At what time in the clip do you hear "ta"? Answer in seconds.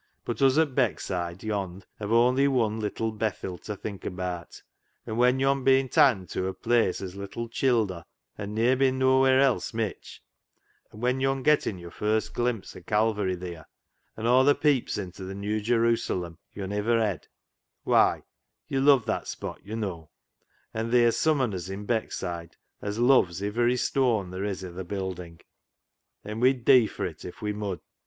3.61-3.75